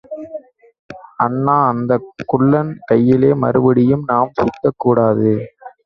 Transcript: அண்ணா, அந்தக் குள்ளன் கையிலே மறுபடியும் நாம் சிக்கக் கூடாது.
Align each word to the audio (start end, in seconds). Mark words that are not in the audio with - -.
அண்ணா, 1.17 1.67
அந்தக் 1.67 2.09
குள்ளன் 2.25 2.79
கையிலே 2.85 3.33
மறுபடியும் 3.33 4.03
நாம் 4.05 4.31
சிக்கக் 4.33 4.73
கூடாது. 4.77 5.31